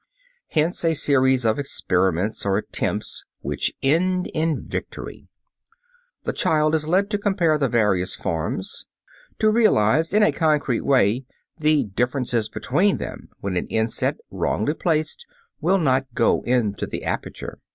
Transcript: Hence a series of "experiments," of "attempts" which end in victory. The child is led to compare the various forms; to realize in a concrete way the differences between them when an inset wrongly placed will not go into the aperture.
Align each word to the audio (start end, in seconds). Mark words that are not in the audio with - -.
Hence 0.47 0.83
a 0.83 0.95
series 0.95 1.45
of 1.45 1.59
"experiments," 1.59 2.43
of 2.43 2.53
"attempts" 2.53 3.23
which 3.41 3.71
end 3.83 4.31
in 4.33 4.59
victory. 4.67 5.27
The 6.23 6.33
child 6.33 6.73
is 6.73 6.87
led 6.87 7.11
to 7.11 7.19
compare 7.19 7.55
the 7.59 7.69
various 7.69 8.15
forms; 8.15 8.87
to 9.37 9.51
realize 9.51 10.11
in 10.11 10.23
a 10.23 10.31
concrete 10.31 10.81
way 10.81 11.25
the 11.59 11.83
differences 11.83 12.49
between 12.49 12.97
them 12.97 13.29
when 13.41 13.55
an 13.55 13.67
inset 13.67 14.17
wrongly 14.31 14.73
placed 14.73 15.23
will 15.59 15.77
not 15.77 16.11
go 16.15 16.41
into 16.47 16.87
the 16.87 17.03
aperture. 17.03 17.59